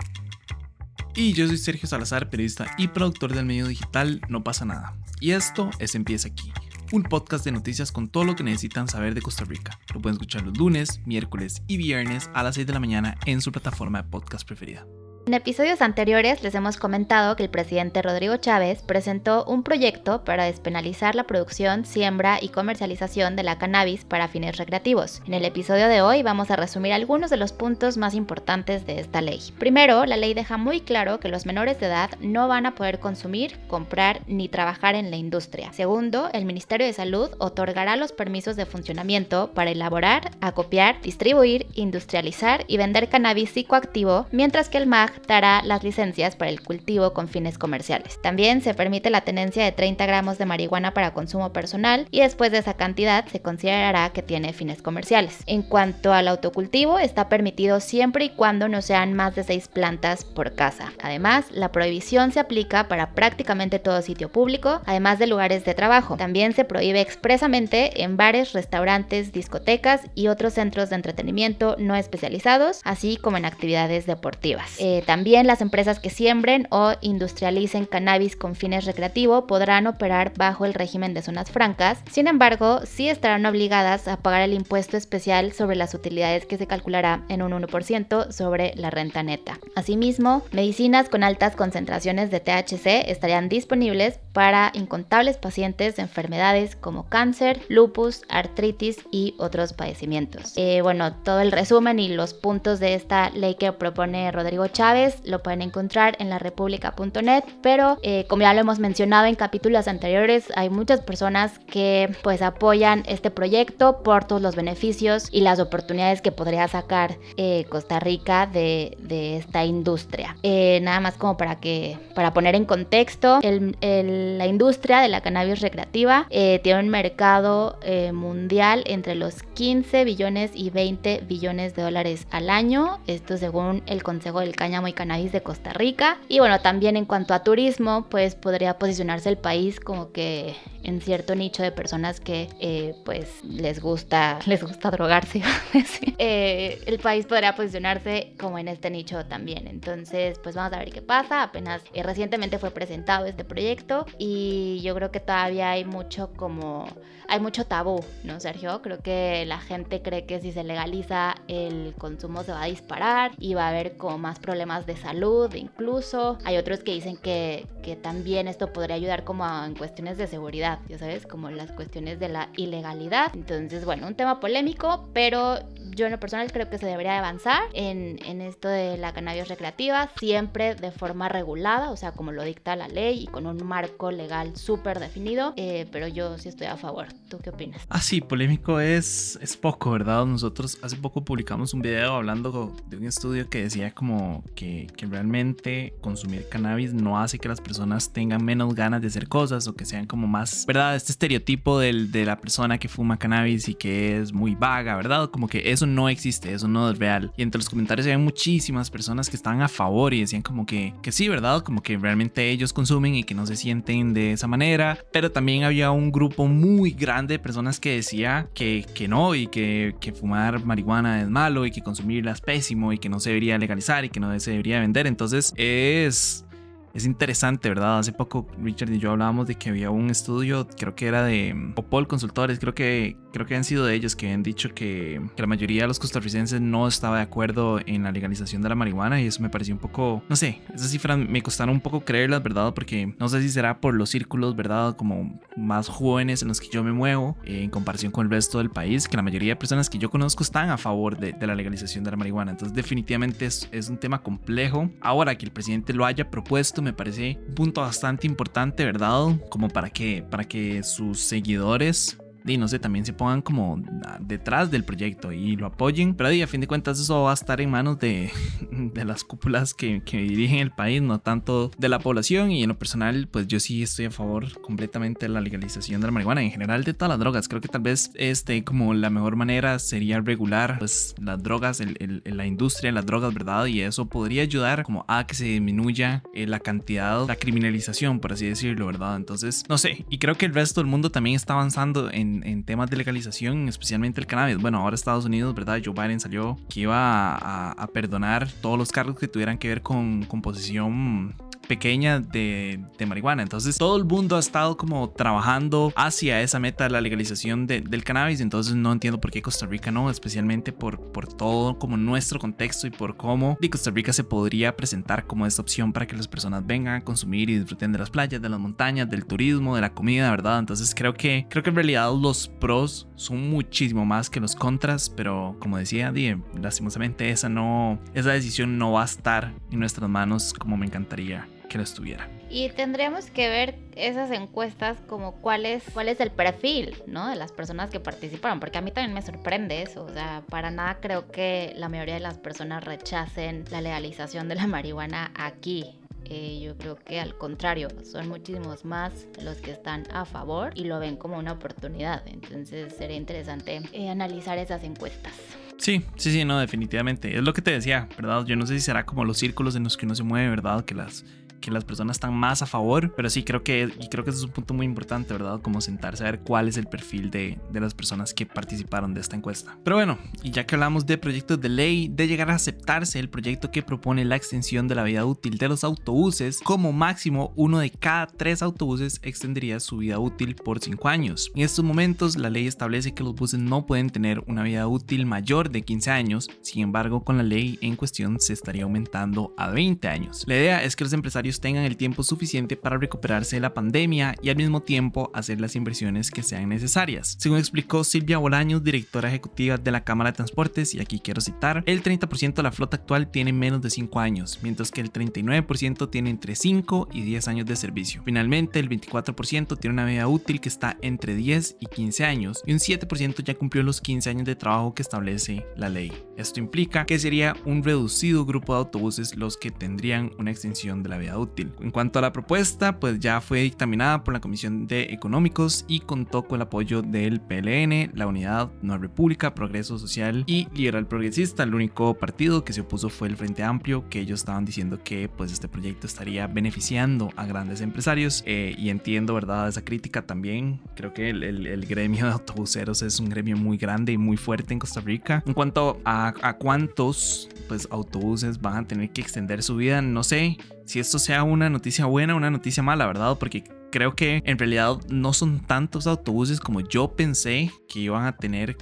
Y 1.16 1.34
yo 1.34 1.48
soy 1.48 1.58
Sergio 1.58 1.88
Salazar, 1.88 2.30
periodista 2.30 2.68
y 2.78 2.88
productor 2.88 3.34
del 3.34 3.46
medio 3.46 3.68
digital 3.68 4.22
No 4.30 4.44
pasa 4.44 4.66
nada. 4.66 4.96
Y 5.20 5.32
esto 5.32 5.70
es 5.80 5.96
Empieza 5.96 6.28
aquí, 6.28 6.52
un 6.92 7.04
podcast 7.04 7.46
de 7.46 7.52
noticias 7.52 7.92
con 7.92 8.10
todo 8.10 8.24
lo 8.24 8.36
que 8.36 8.44
necesitan 8.44 8.88
saber 8.88 9.14
de 9.14 9.22
Costa 9.22 9.46
Rica. 9.46 9.80
Lo 9.94 10.02
pueden 10.02 10.16
escuchar 10.16 10.44
los 10.44 10.58
lunes, 10.58 11.02
miércoles 11.06 11.62
y 11.68 11.78
viernes 11.78 12.30
a 12.34 12.44
las 12.44 12.56
6 12.56 12.68
de 12.68 12.74
la 12.74 12.80
mañana 12.80 13.18
en 13.26 13.42
su 13.42 13.52
plataforma 13.52 14.02
de 14.02 14.10
podcast 14.10 14.48
preferida. 14.48 14.86
En 15.26 15.34
episodios 15.34 15.82
anteriores 15.82 16.44
les 16.44 16.54
hemos 16.54 16.76
comentado 16.76 17.38
que 17.38 17.44
el 17.44 17.50
presidente 17.50 18.02
Rodrigo 18.02 18.36
Chávez 18.36 18.82
presentó 18.82 19.46
un 19.46 19.64
proyecto 19.64 20.26
para 20.26 20.44
despenalizar 20.44 21.16
la 21.16 21.24
producción, 21.24 21.86
siembra 21.86 22.40
y 22.42 22.50
comercialización 22.50 23.38
de 23.38 23.44
la 23.44 23.58
cannabis 23.58 24.04
para 24.04 24.28
fines 24.28 24.58
recreativos. 24.58 25.22
En 25.26 25.34
el 25.34 25.46
episodio 25.46 25.88
de 25.88 26.02
hoy 26.02 26.24
vamos 26.24 26.52
a 26.52 26.58
resumir 26.58 26.92
algunos 26.92 27.30
de 27.30 27.38
los 27.38 27.54
puntos 27.54 27.96
más 27.96 28.16
importantes 28.16 28.86
de 28.86 29.00
esta 29.00 29.22
ley. 29.22 29.40
Primero, 29.60 30.06
la 30.06 30.18
ley 30.18 30.34
deja 30.34 30.58
muy 30.58 30.82
claro 30.82 31.22
que 31.22 31.30
los 31.30 31.46
menores 31.46 31.80
de 31.80 31.86
edad 31.86 32.10
no 32.20 32.50
van 32.50 32.66
a 32.66 32.76
poder 32.76 33.00
consumir, 33.00 33.58
comprar 33.70 34.24
ni 34.28 34.50
trabajar 34.50 34.96
en 34.96 35.10
la 35.10 35.16
industria. 35.16 35.72
Segundo, 35.72 36.32
el 36.34 36.44
Ministerio 36.44 36.86
de 36.86 36.92
Salud 36.92 37.30
otorgará 37.38 37.96
los 37.96 38.12
permisos 38.12 38.58
de 38.58 38.66
funcionamiento 38.66 39.52
para 39.54 39.72
elaborar, 39.72 40.32
acopiar, 40.42 41.00
distribuir, 41.02 41.66
industrializar 41.76 42.66
y 42.68 42.76
vender 42.76 43.08
cannabis 43.08 43.52
psicoactivo, 43.52 44.28
mientras 44.32 44.68
que 44.68 44.80
el 44.80 44.88
MAG 44.88 45.13
dará 45.28 45.62
las 45.64 45.84
licencias 45.84 46.36
para 46.36 46.52
el 46.52 46.62
cultivo 46.62 47.14
con 47.14 47.28
fines 47.28 47.58
comerciales. 47.58 48.22
También 48.22 48.62
se 48.62 48.74
permite 48.74 49.10
la 49.10 49.22
tenencia 49.22 49.64
de 49.64 49.72
30 49.72 50.06
gramos 50.06 50.38
de 50.38 50.46
marihuana 50.46 50.94
para 50.94 51.14
consumo 51.14 51.54
personal 51.54 52.08
y 52.12 52.22
después 52.22 52.52
de 52.52 52.60
esa 52.60 52.76
cantidad 52.76 53.26
se 53.28 53.42
considerará 53.42 54.10
que 54.12 54.22
tiene 54.22 54.54
fines 54.54 54.82
comerciales. 54.82 55.40
En 55.46 55.62
cuanto 55.62 56.14
al 56.14 56.28
autocultivo, 56.28 57.00
está 57.00 57.30
permitido 57.30 57.80
siempre 57.80 58.26
y 58.26 58.30
cuando 58.30 58.68
no 58.68 58.82
sean 58.82 59.14
más 59.14 59.36
de 59.36 59.44
6 59.44 59.68
plantas 59.68 60.24
por 60.26 60.56
casa. 60.56 60.94
Además, 61.02 61.46
la 61.52 61.72
prohibición 61.72 62.32
se 62.32 62.40
aplica 62.40 62.88
para 62.88 63.12
prácticamente 63.12 63.80
todo 63.80 64.02
sitio 64.02 64.30
público, 64.30 64.82
además 64.86 65.20
de 65.20 65.28
lugares 65.28 65.66
de 65.66 65.74
trabajo. 65.74 66.18
También 66.18 66.54
se 66.54 66.66
prohíbe 66.66 67.02
expresamente 67.02 68.04
en 68.04 68.18
bares, 68.18 68.54
restaurantes, 68.54 69.32
discotecas 69.32 70.02
y 70.16 70.28
otros 70.28 70.54
centros 70.54 70.90
de 70.90 70.96
entretenimiento 70.96 71.76
no 71.80 71.96
especializados, 71.96 72.82
así 72.84 73.18
como 73.18 73.38
en 73.38 73.46
actividades 73.46 74.06
deportivas. 74.06 74.76
Eh, 74.80 75.03
también 75.04 75.48
las 75.48 75.62
empresas 75.62 76.00
que 76.00 76.10
siembren 76.10 76.68
o 76.72 76.94
industrialicen 77.02 77.86
cannabis 77.86 78.36
con 78.36 78.56
fines 78.56 78.86
recreativos 78.86 79.46
podrán 79.48 79.88
operar 79.88 80.34
bajo 80.36 80.66
el 80.66 80.74
régimen 80.74 81.14
de 81.14 81.22
zonas 81.22 81.52
francas. 81.52 82.00
Sin 82.12 82.28
embargo, 82.28 82.82
sí 82.86 83.10
estarán 83.10 83.46
obligadas 83.46 84.08
a 84.08 84.18
pagar 84.18 84.42
el 84.42 84.54
impuesto 84.54 84.98
especial 84.98 85.54
sobre 85.54 85.76
las 85.76 85.94
utilidades 85.94 86.46
que 86.46 86.58
se 86.58 86.68
calculará 86.68 87.24
en 87.30 87.42
un 87.42 87.52
1% 87.52 88.32
sobre 88.32 88.74
la 88.76 88.90
renta 88.90 89.24
neta. 89.24 89.60
Asimismo, 89.76 90.44
medicinas 90.52 91.10
con 91.10 91.24
altas 91.24 91.56
concentraciones 91.56 92.32
de 92.32 92.40
THC 92.40 93.10
estarían 93.10 93.50
disponibles 93.50 94.20
para 94.34 94.72
incontables 94.74 95.38
pacientes 95.38 95.96
de 95.96 96.04
enfermedades 96.04 96.76
como 96.76 97.08
cáncer, 97.10 97.62
lupus, 97.70 98.24
artritis 98.30 98.98
y 99.12 99.36
otros 99.38 99.74
padecimientos. 99.74 100.54
Eh, 100.56 100.82
bueno, 100.82 101.14
todo 101.14 101.40
el 101.40 101.52
resumen 101.52 102.00
y 102.00 102.10
los 102.10 102.34
puntos 102.34 102.80
de 102.80 102.94
esta 102.94 103.30
ley 103.32 103.56
que 103.56 103.72
propone 103.72 104.32
Rodrigo 104.32 104.68
Chávez 104.68 104.93
lo 105.26 105.42
pueden 105.42 105.62
encontrar 105.62 106.16
en 106.20 106.30
la 106.30 106.40
república.net, 106.40 107.44
pero 107.62 107.98
eh, 108.04 108.26
como 108.28 108.44
ya 108.44 108.54
lo 108.54 108.62
hemos 108.62 108.80
mencionado 108.80 109.26
en 109.26 109.36
capítulos 109.36 109.88
anteriores, 109.88 110.46
hay 110.56 110.70
muchas 110.70 111.02
personas 111.02 111.60
que 111.60 112.16
pues 112.22 112.42
apoyan 112.42 113.04
este 113.08 113.32
proyecto 113.32 114.04
por 114.04 114.26
todos 114.26 114.42
los 114.42 114.56
beneficios 114.56 115.30
y 115.32 115.42
las 115.42 115.60
oportunidades 115.60 116.22
que 116.22 116.32
podría 116.32 116.68
sacar 116.68 117.18
eh, 117.38 117.66
Costa 117.70 118.00
Rica 118.00 118.46
de, 118.46 118.98
de 119.00 119.38
esta 119.38 119.66
industria. 119.66 120.38
Eh, 120.44 120.80
nada 120.82 121.00
más 121.00 121.16
como 121.16 121.38
para 121.38 121.60
que 121.60 121.98
para 122.16 122.34
poner 122.34 122.56
en 122.56 122.66
contexto, 122.66 123.40
la 123.42 124.48
industria 124.48 125.00
de 125.00 125.08
la 125.08 125.22
cannabis 125.22 125.62
recreativa 125.62 126.28
tiene 126.30 126.80
un 126.80 126.90
mercado 126.90 127.80
mundial 128.14 128.84
entre 128.86 129.16
los 129.16 129.42
15 129.42 130.06
billones 130.06 130.52
y 130.54 130.70
20 130.70 131.24
billones 131.28 131.76
de 131.76 131.82
dólares 131.82 132.28
al 132.32 132.50
año, 132.50 133.00
esto 133.08 133.38
según 133.38 133.84
el 133.88 134.04
Consejo 134.04 134.40
del 134.40 134.56
Cáñamo 134.56 134.83
y 134.88 134.94
cannabis 134.94 135.32
de 135.32 135.42
Costa 135.42 135.74
Rica. 135.74 136.18
Y 136.28 136.40
bueno, 136.40 136.60
también 136.62 136.98
en 136.98 137.06
cuanto 137.06 137.34
a 137.34 137.44
turismo, 137.44 138.08
pues 138.10 138.36
podría 138.36 138.78
posicionarse 138.78 139.30
el 139.30 139.38
país 139.38 139.80
como 139.80 140.12
que 140.12 140.56
en 140.84 141.02
cierto 141.02 141.36
nicho 141.36 141.64
de 141.64 141.72
personas 141.72 142.20
que 142.20 142.50
eh, 142.60 142.96
pues 143.06 143.44
les 143.44 143.82
gusta, 143.82 144.40
les 144.46 144.64
gusta 144.64 144.92
drogarse. 144.92 145.42
eh, 146.18 146.82
el 146.86 147.00
país 147.00 147.26
podría 147.26 147.56
posicionarse 147.56 148.34
como 148.40 148.60
en 148.60 148.68
este 148.68 148.90
nicho 148.90 149.26
también. 149.26 149.68
Entonces, 149.68 150.40
pues 150.40 150.56
vamos 150.56 150.74
a 150.74 150.80
ver 150.80 150.92
qué 150.92 151.02
pasa. 151.02 151.44
Apenas 151.44 151.82
eh, 151.94 152.04
recientemente 152.04 152.60
fue 152.60 152.72
presentado 152.72 153.26
este 153.26 153.44
proyecto 153.44 154.06
y 154.18 154.82
yo 154.84 154.96
creo 154.96 155.12
que 155.12 155.20
todavía 155.20 155.72
hay 155.72 155.86
mucho 155.86 156.32
como, 156.36 156.86
hay 157.28 157.40
mucho 157.40 157.66
tabú, 157.66 158.04
¿no, 158.24 158.40
Sergio? 158.40 158.82
Creo 158.82 159.00
que 159.00 159.46
la 159.46 159.60
gente 159.60 160.02
cree 160.02 160.26
que 160.26 160.40
si 160.40 160.52
se 160.52 160.64
legaliza 160.64 161.36
el 161.48 161.94
consumo 161.98 162.44
se 162.44 162.52
va 162.52 162.64
a 162.64 162.68
disparar 162.68 163.32
y 163.40 163.54
va 163.54 163.66
a 163.66 163.70
haber 163.70 163.98
como 163.98 164.18
más 164.18 164.40
problemas 164.40 164.73
de 164.82 164.96
salud 164.98 165.54
incluso. 165.54 166.38
Hay 166.44 166.58
otros 166.58 166.80
que 166.80 166.94
dicen 166.94 167.18
que, 167.18 167.68
que 167.84 167.96
también 167.96 168.48
esto 168.48 168.74
podría 168.74 168.96
ayudar 168.96 169.24
como 169.24 169.46
en 169.64 169.76
cuestiones 169.76 170.18
de 170.18 170.28
seguridad, 170.28 170.80
ya 170.90 170.98
sabes, 170.98 171.26
como 171.26 171.50
las 171.50 171.72
cuestiones 171.72 172.20
de 172.20 172.30
la 172.30 172.50
ilegalidad. 172.58 173.32
Entonces, 173.34 173.86
bueno, 173.86 174.08
un 174.08 174.16
tema 174.16 174.40
polémico, 174.40 175.10
pero 175.14 175.60
yo 175.96 176.06
en 176.06 176.12
lo 176.12 176.20
personal 176.20 176.52
creo 176.52 176.70
que 176.70 176.78
se 176.78 176.86
debería 176.86 177.18
avanzar 177.18 177.62
en, 177.74 178.20
en 178.26 178.42
esto 178.42 178.68
de 178.68 178.98
la 178.98 179.14
cannabis 179.14 179.48
recreativa, 179.48 180.10
siempre 180.20 180.76
de 180.76 180.92
forma 180.92 181.30
regulada, 181.30 181.92
o 181.92 181.98
sea, 181.98 182.12
como 182.12 182.32
lo 182.32 182.44
dicta 182.44 182.76
la 182.76 182.88
ley 182.88 183.24
y 183.24 183.28
con 183.28 183.46
un 183.46 183.64
marco 183.66 184.12
legal 184.12 184.56
súper 184.56 185.00
definido, 185.00 185.54
eh, 185.56 185.88
pero 185.92 186.08
yo 186.08 186.38
sí 186.38 186.50
estoy 186.50 186.68
a 186.68 186.78
favor. 186.78 187.08
¿Tú 187.30 187.38
qué 187.40 187.50
opinas? 187.50 187.82
Ah, 187.90 188.02
sí, 188.02 188.22
polémico 188.22 188.80
es, 188.80 189.38
es 189.42 189.58
poco, 189.58 189.92
¿verdad? 189.92 190.26
Nosotros 190.26 190.78
hace 190.82 190.96
poco 190.96 191.24
publicamos 191.24 191.74
un 191.74 191.82
video 191.82 192.14
hablando 192.14 192.74
de 192.88 192.98
un 192.98 193.06
estudio 193.06 193.50
que 193.50 193.64
decía 193.64 193.92
como 193.92 194.44
que, 194.56 194.63
que 194.96 195.06
realmente 195.06 195.94
consumir 196.02 196.48
cannabis 196.50 196.94
no 196.94 197.20
hace 197.20 197.40
que 197.40 197.48
las 197.48 197.62
personas 197.62 198.12
tengan 198.12 198.44
menos 198.44 198.76
ganas 198.76 199.02
de 199.02 199.08
hacer 199.08 199.28
cosas 199.28 199.68
o 199.68 199.76
que 199.76 199.86
sean 199.86 200.06
como 200.06 200.28
más, 200.28 200.66
¿verdad? 200.66 200.96
Este 200.96 201.12
estereotipo 201.12 201.80
del, 201.80 202.12
de 202.12 202.26
la 202.26 202.40
persona 202.40 202.78
que 202.78 202.88
fuma 202.88 203.18
cannabis 203.18 203.68
y 203.68 203.76
que 203.76 204.20
es 204.20 204.34
muy 204.34 204.56
vaga, 204.56 204.96
¿verdad? 204.96 205.30
Como 205.30 205.48
que 205.48 205.72
eso 205.72 205.86
no 205.86 206.10
existe, 206.10 206.54
eso 206.54 206.68
no 206.68 206.90
es 206.90 207.00
real. 207.00 207.32
Y 207.38 207.44
entre 207.44 207.60
los 207.60 207.70
comentarios 207.70 208.06
había 208.06 208.18
muchísimas 208.18 208.90
personas 208.90 209.30
que 209.30 209.36
estaban 209.36 209.62
a 209.62 209.68
favor 209.68 210.14
y 210.14 210.22
decían 210.22 210.42
como 210.42 210.66
que, 210.66 210.94
que 211.02 211.12
sí, 211.12 211.28
¿verdad? 211.28 211.62
Como 211.62 211.82
que 211.82 211.98
realmente 211.98 212.50
ellos 212.50 212.74
consumen 212.74 213.16
y 213.16 213.24
que 213.24 213.34
no 213.34 213.46
se 213.46 213.56
sienten 213.56 214.14
de 214.14 214.34
esa 214.34 214.48
manera. 214.48 214.98
Pero 215.12 215.32
también 215.32 215.64
había 215.64 215.92
un 215.92 216.12
grupo 216.12 216.48
muy 216.48 216.92
grande 216.92 217.34
de 217.34 217.40
personas 217.40 217.80
que 217.80 217.96
decía 217.96 218.48
que, 218.54 218.86
que 218.94 219.08
no 219.08 219.36
y 219.36 219.48
que, 219.48 219.96
que 220.00 220.12
fumar 220.12 220.64
marihuana 220.66 221.22
es 221.22 221.30
malo 221.30 221.66
y 221.66 221.72
que 221.72 221.82
consumirla 221.82 222.32
es 222.32 222.42
pésimo 222.42 222.94
y 222.94 222.98
que 222.98 223.10
no 223.10 223.20
se 223.20 223.30
debería 223.30 223.58
legalizar 223.58 224.06
y 224.06 224.10
que 224.10 224.20
no 224.20 224.30
se 224.44 224.52
debería 224.52 224.80
vender. 224.80 225.08
Entonces 225.08 225.54
es 225.58 226.46
es 226.94 227.06
interesante, 227.06 227.70
¿verdad? 227.70 228.00
Hace 228.00 228.12
poco 228.12 228.48
Richard 228.62 228.92
y 228.92 229.00
yo 229.00 229.12
hablábamos 229.12 229.48
de 229.48 229.56
que 229.56 229.70
había 229.70 229.90
un 229.90 230.12
estudio, 230.12 230.68
creo 230.78 230.94
que 230.94 231.08
era 231.08 231.24
de 231.24 231.54
mm, 231.54 231.74
Popol 231.74 232.08
Consultores, 232.08 232.60
creo 232.60 232.76
que, 232.76 233.18
creo 233.32 233.48
que 233.48 233.56
han 233.56 233.64
sido 233.64 233.86
de 233.86 233.96
ellos 233.96 234.16
que 234.16 234.32
han 234.32 234.44
dicho 234.44 234.70
que, 234.76 235.20
que, 235.36 235.42
la 235.42 235.48
mayoría 235.48 235.84
de 235.84 235.88
los 235.88 235.98
costarricenses 235.98 236.62
no 236.62 236.88
estaba 236.88 237.18
de 237.18 237.24
acuerdo 237.24 237.80
en 237.86 238.04
la 238.04 238.12
legalización 238.12 238.62
de 238.62 238.70
la 238.70 238.76
marihuana 238.76 239.20
y 239.20 239.26
eso 239.26 239.42
me 239.42 239.50
pareció 239.50 239.74
un 239.74 239.80
poco, 239.80 240.24
no 240.30 240.36
sé, 240.36 240.62
esas 240.74 240.92
cifras 240.92 241.18
me 241.18 241.42
costaron 241.42 241.74
un 241.76 241.82
poco 241.82 242.06
creerlas, 242.06 242.44
¿verdad? 242.44 242.74
Porque 242.76 243.16
no 243.20 243.28
sé 243.28 243.42
si 243.42 243.50
será 243.50 243.82
por 243.82 243.96
los 243.96 244.12
círculos, 244.12 244.56
¿verdad? 244.56 244.96
Como 244.96 245.40
más 245.58 245.88
jóvenes 245.88 246.44
en 246.44 246.50
los 246.50 246.62
que 246.62 246.68
yo 246.72 246.84
me 246.84 246.92
muevo 246.92 247.36
en 247.44 247.72
comparación 247.72 248.12
con 248.12 248.28
el 248.28 248.32
resto 248.32 248.60
del 248.60 248.70
país, 248.70 249.08
que 249.08 249.18
la 249.18 249.24
mayoría 249.24 249.54
de 249.54 249.56
personas 249.56 249.90
que 249.90 249.98
yo 249.98 250.12
conozco 250.12 250.44
están 250.44 250.70
a 250.70 250.78
favor 250.78 251.18
de, 251.18 251.34
de 251.34 251.48
la 251.48 251.56
legalización 251.56 252.04
de 252.04 252.12
la 252.12 252.18
marihuana. 252.18 252.52
Entonces 252.52 252.76
definitivamente 252.76 253.48
es, 253.48 253.68
es 253.72 253.90
un 253.90 253.98
tema 253.98 254.22
complejo. 254.22 254.92
Ahora 255.02 255.36
que 255.36 255.46
el 255.46 255.52
presidente 255.52 255.94
lo 255.94 256.06
haya 256.06 256.30
propuesto, 256.30 256.83
me 256.84 256.94
parece 256.94 257.40
un 257.48 257.56
punto 257.56 257.82
bastante 257.82 258.28
importante, 258.28 258.86
¿verdad? 258.86 259.40
Como 259.50 259.70
para 259.70 259.90
que, 259.90 260.24
para 260.30 260.44
que 260.44 260.84
sus 260.84 261.20
seguidores 261.20 262.18
y 262.46 262.58
no 262.58 262.68
sé, 262.68 262.80
también 262.80 263.06
se 263.06 263.14
pongan 263.14 263.42
como 263.42 263.82
detrás 264.20 264.72
del 264.72 264.84
proyecto 264.84 265.32
y 265.32 265.56
lo 265.56 265.68
apoyen. 265.68 266.16
Pero 266.16 266.30
a 266.30 266.48
fin 266.48 266.62
de 266.62 266.68
cuentas 266.68 267.00
eso 267.00 267.24
va 267.24 267.32
a 267.32 267.34
estar 267.34 267.62
en 267.62 267.70
manos 267.70 268.00
de, 268.00 268.32
de 268.72 269.06
las 269.06 269.24
cúpulas 269.24 269.74
que, 269.74 270.02
que, 270.04 270.18
dirigen 270.18 270.60
el 270.60 270.72
país, 270.72 271.02
no 271.02 271.20
tanto 271.20 271.72
de 271.78 271.90
la 271.90 272.00
población. 272.00 272.52
Y 272.52 272.64
en 272.64 272.70
lo 272.70 272.78
personal, 272.78 273.28
pues 273.28 273.48
yo 273.48 273.60
sí 273.60 273.84
estoy 273.84 274.06
a 274.06 274.12
favor 274.12 274.60
completamente 274.62 275.28
de 275.28 275.34
la 275.34 275.42
legalización 275.42 276.02
de 276.02 276.08
la 276.08 276.12
marihuana, 276.12 276.42
en 276.42 276.52
general 276.52 276.84
de 276.84 276.94
todas 276.94 277.10
las 277.10 277.20
drogas. 277.20 277.48
Creo 277.48 277.62
que 277.62 277.68
tal 277.68 277.82
vez 277.82 278.12
este, 278.16 278.64
como 278.64 278.94
la 278.94 279.10
mejor 279.10 279.36
manera 279.36 279.80
sería 279.80 280.20
regular 280.20 280.80
pues 280.80 281.16
las 281.20 281.42
drogas, 281.42 281.80
el, 281.80 282.22
la 282.26 282.46
industria 282.46 282.90
de 282.90 282.96
las 282.96 283.06
drogas, 283.06 283.34
¿verdad? 283.34 283.66
Y 283.66 283.82
eso 283.82 284.08
podría 284.08 284.44
ayudar 284.44 284.84
como 284.84 285.06
a 285.08 285.26
que 285.28 285.36
se 285.36 285.46
disminuya 285.46 286.24
eh, 286.34 286.48
la 286.48 286.60
cantidad, 286.60 287.28
la 287.28 287.36
criminalización, 287.36 288.20
por 288.20 288.34
así 288.34 288.48
decirlo, 288.48 288.88
¿verdad? 288.88 289.16
Entonces, 289.16 289.64
no 289.70 289.78
sé, 289.78 290.06
y 290.10 290.18
creo 290.18 290.36
que 290.36 290.46
el 290.46 290.54
resto 290.54 290.82
del 290.82 290.90
mundo 290.90 291.12
también 291.12 291.36
está 291.36 291.54
avanzando 291.54 292.12
en, 292.12 292.33
en 292.44 292.64
temas 292.64 292.90
de 292.90 292.98
legalización, 292.98 293.68
especialmente 293.68 294.20
el 294.22 294.28
cannabis. 294.28 294.58
Bueno, 294.58 294.80
ahora 294.80 294.96
Estados 294.96 295.26
Unidos, 295.26 295.54
¿verdad? 295.54 295.82
Joe 295.84 295.94
Biden 295.94 296.20
salió 296.20 296.58
que 296.70 296.82
iba 296.82 297.36
a, 297.36 297.88
perdonar 297.94 298.52
todos 298.62 298.78
los 298.78 298.92
cargos 298.92 299.20
que 299.20 299.28
tuvieran 299.28 299.58
que 299.58 299.68
ver 299.68 299.82
con 299.82 300.24
composición 300.24 301.36
pequeña 301.68 302.20
de, 302.20 302.80
marihuana. 303.08 303.44
Entonces 303.44 303.78
todo 303.78 303.98
el 303.98 304.06
mundo 304.06 304.38
ha 304.38 304.40
estado 304.40 304.78
como 304.78 305.10
trabajando 305.10 305.92
hacia 305.96 306.42
esa 306.42 306.60
meta 306.60 306.86
de 306.86 306.90
la 306.90 307.02
legalización 307.02 307.68
del 307.68 308.04
cannabis. 308.04 308.42
Entonces 308.42 308.76
no 308.76 308.92
entiendo 308.92 309.20
por 309.20 309.32
qué 309.32 309.42
Costa 309.42 309.66
Rica 309.66 309.92
no, 309.92 310.10
especialmente 310.10 310.72
por, 310.72 311.00
por 311.12 311.28
todo 311.28 311.78
como 311.78 311.98
nuestro 311.98 312.40
contexto 312.40 312.88
y 312.88 312.92
por 312.92 313.18
cómo 313.18 313.58
de 313.60 313.70
Costa 313.70 313.92
Rica 313.92 314.14
se 314.14 314.24
podría 314.24 314.76
presentar 314.76 315.26
como 315.26 315.46
esta 315.46 315.62
opción 315.62 315.92
para 315.92 316.08
que 316.08 316.16
las 316.16 316.28
personas 316.28 316.66
vengan 316.66 316.96
a 316.96 317.04
consumir 317.04 317.50
y 317.50 317.60
disfruten 317.60 317.92
de 317.92 318.00
las 318.00 318.10
playas, 318.10 318.42
de 318.42 318.50
las 318.50 318.60
montañas, 318.60 319.10
del 319.10 319.26
turismo, 319.26 319.76
de 319.76 319.82
la 319.82 319.94
comida, 319.94 320.30
¿verdad? 320.32 320.60
Entonces 320.60 320.94
creo 320.96 321.14
que, 321.14 321.48
creo 321.50 321.64
que 321.64 321.70
en 321.70 321.76
realidad 321.76 322.12
los 322.14 322.48
pros 322.48 323.08
son 323.16 323.50
muchísimo 323.50 324.06
más 324.06 324.30
que 324.30 324.40
los 324.40 324.56
contras, 324.56 325.10
pero 325.10 325.56
como 325.60 325.78
decía, 325.78 326.12
die, 326.12 326.38
lastimosamente 326.62 327.30
esa 327.30 327.50
no, 327.50 328.00
esa 328.14 328.32
decisión 328.32 328.78
no 328.78 328.94
va 328.94 329.04
a 329.04 329.06
estar 329.06 329.54
en 329.72 329.80
nuestras 329.80 330.10
manos 330.10 330.54
como 330.54 330.78
me 330.78 330.86
encantaría 330.86 331.48
que. 331.74 332.30
Y 332.50 332.70
tendríamos 332.70 333.30
que 333.32 333.50
ver 333.50 333.76
esas 333.96 334.32
encuestas 334.32 334.98
como 335.08 335.34
cuál 335.42 335.66
es, 335.66 335.84
cuál 335.94 336.08
es 336.08 336.20
el 336.20 336.32
perfil, 336.32 336.96
¿no? 337.08 337.30
De 337.30 337.36
las 337.36 337.52
personas 337.52 337.90
que 337.90 338.00
participaron, 338.00 338.60
porque 338.60 338.78
a 338.78 338.82
mí 338.82 338.92
también 338.92 339.14
me 339.14 339.22
sorprende 339.22 339.82
eso, 339.82 340.06
o 340.06 340.14
sea, 340.14 340.44
para 340.50 340.72
nada 340.72 341.00
creo 341.00 341.32
que 341.32 341.74
la 341.76 341.90
mayoría 341.90 342.16
de 342.16 342.20
las 342.20 342.38
personas 342.38 342.84
rechacen 342.84 343.66
la 343.72 343.82
legalización 343.82 344.48
de 344.50 344.56
la 344.56 344.68
marihuana 344.68 345.32
aquí. 345.36 346.00
Eh, 346.26 346.62
yo 346.64 346.78
creo 346.78 346.96
que 346.96 347.20
al 347.20 347.38
contrario, 347.38 347.90
son 348.10 348.30
muchísimos 348.30 348.86
más 348.86 349.28
los 349.42 349.58
que 349.58 349.72
están 349.72 350.04
a 350.14 350.24
favor 350.24 350.72
y 350.74 350.86
lo 350.86 351.00
ven 351.00 351.18
como 351.18 351.38
una 351.38 351.52
oportunidad. 351.52 352.24
Entonces 352.28 352.94
sería 352.96 353.18
interesante 353.18 353.82
eh, 353.92 354.10
analizar 354.10 354.58
esas 354.58 354.84
encuestas. 354.84 355.34
Sí, 355.78 356.06
sí, 356.16 356.32
sí, 356.32 356.46
no, 356.46 356.60
definitivamente. 356.60 357.36
Es 357.36 357.44
lo 357.44 357.52
que 357.54 357.62
te 357.62 357.72
decía, 357.72 358.08
¿verdad? 358.16 358.46
Yo 358.46 358.56
no 358.56 358.66
sé 358.66 358.76
si 358.76 358.80
será 358.80 359.06
como 359.06 359.26
los 359.26 359.38
círculos 359.38 359.76
en 359.76 359.84
los 359.84 359.98
que 359.98 360.06
uno 360.06 360.16
se 360.16 360.24
mueve, 360.24 360.50
¿verdad? 360.50 360.86
Que 360.86 360.96
las 360.96 361.26
que 361.64 361.72
las 361.72 361.86
personas 361.86 362.18
están 362.18 362.34
más 362.34 362.62
a 362.62 362.66
favor, 362.66 363.14
pero 363.16 363.30
sí 363.30 363.44
creo 363.44 363.64
que, 363.64 363.90
y 363.98 364.10
creo 364.10 364.26
que 364.26 364.32
ese 364.32 364.40
es 364.40 364.46
un 364.46 364.52
punto 364.52 364.74
muy 364.74 364.86
importante, 364.86 365.34
¿verdad? 365.34 365.62
Como 365.62 365.80
sentarse 365.80 366.24
a 366.24 366.32
ver 366.32 366.42
cuál 366.42 366.68
es 366.68 366.76
el 366.76 366.88
perfil 366.88 367.32
de, 367.32 367.58
de 367.72 367.80
las 367.80 367.94
personas 367.94 368.34
que 368.34 368.46
participaron 368.46 369.14
de 369.14 369.22
esta 369.22 369.38
encuesta. 369.38 369.78
Pero 369.82 369.96
bueno, 369.96 370.18
y 370.44 370.52
ya 370.52 370.66
que 370.66 370.76
hablamos 370.76 371.06
de 371.06 371.18
proyectos 371.18 371.62
de 371.62 371.70
ley, 371.70 372.10
de 372.10 372.28
llegar 372.28 372.52
a 372.52 372.56
aceptarse 372.56 373.18
el 373.18 373.30
proyecto 373.30 373.72
que 373.72 373.82
propone 373.82 374.26
la 374.26 374.36
extensión 374.36 374.90
de 374.90 374.96
la 374.96 375.04
vida 375.04 375.26
útil 375.26 375.58
de 375.58 375.70
los 375.70 375.86
autobuses, 375.86 376.60
como 376.62 376.92
máximo 376.92 377.54
uno 377.56 377.80
de 377.80 377.92
cada 377.92 378.28
tres 378.28 378.62
autobuses 378.62 379.22
extendería 379.24 379.80
su 379.80 379.98
vida 379.98 380.20
útil 380.20 380.56
por 380.56 380.80
cinco 380.80 381.08
años. 381.08 381.50
En 381.56 381.62
estos 381.62 381.86
momentos, 381.86 382.36
la 382.36 382.50
ley 382.50 382.68
establece 382.68 383.14
que 383.14 383.24
los 383.24 383.36
buses 383.36 383.62
no 383.62 383.86
pueden 383.86 384.10
tener 384.10 384.44
una 384.48 384.64
vida 384.64 384.86
útil 384.88 385.26
mayor 385.26 385.70
de 385.70 385.84
15 385.84 386.12
años, 386.12 386.50
sin 386.62 386.84
embargo, 386.84 387.24
con 387.24 387.38
la 387.38 387.44
ley 387.44 387.80
en 387.82 387.96
cuestión 387.96 388.42
se 388.42 388.52
estaría 388.52 388.84
aumentando 388.84 389.54
a 389.58 389.70
20 389.70 390.10
años. 390.10 390.44
La 390.46 390.56
idea 390.56 390.84
es 390.84 390.98
que 390.98 391.06
los 391.06 391.14
empresarios 391.14 391.53
tengan 391.60 391.84
el 391.86 391.98
tiempo 391.98 392.24
suficiente 392.24 392.78
para 392.78 392.98
recuperarse 392.98 393.56
de 393.56 393.62
la 393.62 393.74
pandemia 393.74 394.36
y 394.42 394.50
al 394.50 394.56
mismo 394.56 394.82
tiempo 394.82 395.32
hacer 395.34 395.60
las 395.60 395.76
inversiones 395.76 396.32
que 396.32 396.44
sean 396.44 396.70
necesarias. 396.70 397.36
Según 397.40 397.60
explicó 397.60 398.04
Silvia 398.04 398.38
Bolaños, 398.38 398.84
directora 398.84 399.30
ejecutiva 399.30 399.78
de 399.78 399.92
la 399.92 400.04
Cámara 400.04 400.32
de 400.32 400.38
Transportes, 400.38 400.94
y 400.94 401.00
aquí 401.00 401.20
quiero 401.20 401.42
citar, 401.42 401.84
el 401.86 402.04
30% 402.04 402.54
de 402.56 402.64
la 402.64 402.72
flota 402.72 402.98
actual 402.98 403.32
tiene 403.32 403.54
menos 403.54 403.82
de 403.82 403.90
5 403.90 404.20
años, 404.20 404.60
mientras 404.62 404.92
que 404.92 405.02
el 405.02 405.12
39% 405.12 406.10
tiene 406.10 406.30
entre 406.30 406.56
5 406.56 407.10
y 407.12 407.22
10 407.22 407.48
años 407.48 407.66
de 407.66 407.76
servicio. 407.76 408.22
Finalmente, 408.26 408.80
el 408.80 408.90
24% 408.90 409.78
tiene 409.80 409.94
una 409.94 410.06
vida 410.06 410.28
útil 410.28 410.60
que 410.60 410.70
está 410.70 410.98
entre 411.02 411.36
10 411.36 411.78
y 411.80 411.86
15 411.86 412.26
años 412.26 412.64
y 412.66 412.74
un 412.74 412.80
7% 412.80 413.44
ya 413.44 413.56
cumplió 413.56 413.84
los 413.84 414.02
15 414.02 414.30
años 414.30 414.46
de 414.46 414.56
trabajo 414.56 414.94
que 414.94 415.02
establece 415.02 415.66
la 415.76 415.90
ley. 415.90 416.12
Esto 416.38 416.60
implica 416.60 417.06
que 417.06 417.20
sería 417.20 417.56
un 417.66 417.84
reducido 417.84 418.46
grupo 418.46 418.74
de 418.74 418.80
autobuses 418.80 419.36
los 419.36 419.58
que 419.58 419.72
tendrían 419.72 420.32
una 420.38 420.52
extensión 420.52 421.04
de 421.04 421.10
la 421.10 421.18
vida 421.18 421.38
útil 421.38 421.43
útil. 421.44 421.72
En 421.80 421.92
cuanto 421.92 422.20
a 422.20 422.22
la 422.22 422.34
propuesta, 422.34 423.00
pues 423.00 423.20
ya 423.20 423.42
fue 423.42 423.62
dictaminada 423.62 424.24
por 424.24 424.34
la 424.34 424.42
Comisión 424.42 424.88
de 424.88 425.04
Económicos 425.14 425.86
y 425.88 426.02
contó 426.02 426.44
con 426.44 426.58
el 426.58 426.64
apoyo 426.64 427.02
del 427.02 427.42
PLN, 427.42 428.12
la 428.14 428.28
Unidad 428.28 428.72
Nueva 428.82 429.02
República, 429.02 429.54
Progreso 429.54 429.98
Social 429.98 430.44
y 430.48 430.68
Liberal 430.74 431.08
Progresista. 431.08 431.64
El 431.64 431.76
único 431.76 432.14
partido 432.16 432.64
que 432.64 432.74
se 432.74 432.82
opuso 432.82 433.10
fue 433.10 433.28
el 433.28 433.38
Frente 433.38 433.64
Amplio, 433.64 434.10
que 434.10 434.20
ellos 434.20 434.42
estaban 434.42 434.66
diciendo 434.66 435.00
que 435.04 435.30
pues 435.30 435.52
este 435.52 435.68
proyecto 435.68 436.08
estaría 436.08 436.48
beneficiando 436.48 437.32
a 437.36 437.46
grandes 437.46 437.82
empresarios 437.82 438.44
eh, 438.46 438.76
y 438.78 438.90
entiendo, 438.90 439.34
¿verdad? 439.34 439.68
Esa 439.68 439.84
crítica 439.84 440.26
también. 440.26 440.82
Creo 440.96 441.14
que 441.14 441.30
el, 441.30 441.44
el, 441.44 441.86
gremio 441.86 442.26
de 442.26 442.32
autobuseros 442.32 443.02
es 443.02 443.20
un 443.20 443.30
gremio 443.30 443.58
muy 443.58 443.78
grande 443.78 444.14
y 444.14 444.18
muy 444.18 444.38
fuerte 444.38 444.74
en 444.74 444.80
Costa 444.80 445.02
Rica. 445.02 445.44
En 445.46 445.54
cuanto 445.54 446.00
a, 446.06 446.34
a 446.42 446.58
cuántos 446.58 447.50
pues 447.68 447.88
autobuses 447.92 448.62
van 448.62 448.78
a 448.78 448.88
tener 448.88 449.10
que 449.12 449.22
extender 449.22 449.64
su 449.64 449.76
vida, 449.76 450.02
no 450.02 450.24
sé 450.24 450.58
si 450.86 451.00
esto 451.00 451.20
sea 451.20 451.44
una 451.44 451.70
noticia 451.70 452.06
buena 452.06 452.34
o 452.34 452.38
una 452.38 452.52
noticia 452.52 452.84
mala, 452.84 453.06
¿verdad? 453.06 453.38
Porque 453.38 453.64
creo 453.92 454.16
que 454.16 454.42
en 454.46 454.58
realidad 454.58 454.98
no 455.10 455.34
son 455.34 455.60
tantos 455.60 456.08
autobuses 456.08 456.60
como 456.60 456.82
yo 456.82 457.16
pensé 457.16 457.72
que 457.88 458.00
iban 458.00 458.26
a 458.26 458.36
tener 458.36 458.76